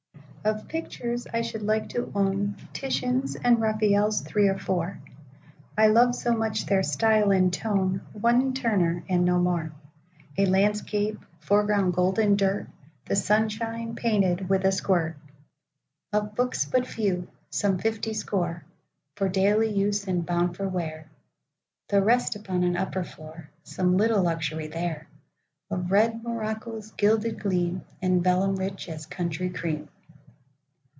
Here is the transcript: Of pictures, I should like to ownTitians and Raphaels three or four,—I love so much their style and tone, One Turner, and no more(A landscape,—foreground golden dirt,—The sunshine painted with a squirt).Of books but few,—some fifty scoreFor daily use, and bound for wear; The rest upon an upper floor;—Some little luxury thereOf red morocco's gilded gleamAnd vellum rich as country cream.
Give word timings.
Of 0.43 0.67
pictures, 0.67 1.27
I 1.31 1.43
should 1.43 1.61
like 1.61 1.89
to 1.89 2.07
ownTitians 2.07 3.37
and 3.43 3.61
Raphaels 3.61 4.21
three 4.21 4.47
or 4.49 4.57
four,—I 4.57 5.85
love 5.85 6.15
so 6.15 6.33
much 6.35 6.65
their 6.65 6.81
style 6.81 7.29
and 7.29 7.53
tone, 7.53 8.01
One 8.13 8.55
Turner, 8.55 9.03
and 9.07 9.23
no 9.23 9.37
more(A 9.37 10.47
landscape,—foreground 10.47 11.93
golden 11.93 12.37
dirt,—The 12.37 13.15
sunshine 13.15 13.93
painted 13.93 14.49
with 14.49 14.65
a 14.65 14.71
squirt).Of 14.71 16.33
books 16.33 16.65
but 16.65 16.87
few,—some 16.87 17.77
fifty 17.77 18.11
scoreFor 18.13 18.63
daily 19.31 19.69
use, 19.71 20.07
and 20.07 20.25
bound 20.25 20.57
for 20.57 20.67
wear; 20.67 21.05
The 21.89 22.01
rest 22.01 22.35
upon 22.35 22.63
an 22.63 22.75
upper 22.75 23.03
floor;—Some 23.03 23.95
little 23.95 24.23
luxury 24.23 24.69
thereOf 24.69 25.91
red 25.91 26.23
morocco's 26.23 26.89
gilded 26.97 27.37
gleamAnd 27.37 28.23
vellum 28.23 28.55
rich 28.55 28.89
as 28.89 29.05
country 29.05 29.51
cream. 29.51 29.87